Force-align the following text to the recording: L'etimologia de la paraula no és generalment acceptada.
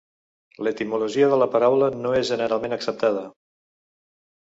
L'etimologia 0.67 1.27
de 1.35 1.39
la 1.43 1.49
paraula 1.57 1.91
no 1.99 2.17
és 2.23 2.35
generalment 2.35 2.77
acceptada. 2.81 3.27